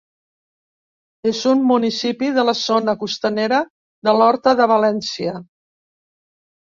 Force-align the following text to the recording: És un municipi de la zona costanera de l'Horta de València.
És 1.31 1.41
un 1.51 1.59
municipi 1.73 2.31
de 2.37 2.47
la 2.49 2.55
zona 2.61 2.95
costanera 3.03 3.59
de 4.09 4.17
l'Horta 4.21 4.55
de 4.63 4.71
València. 4.73 5.37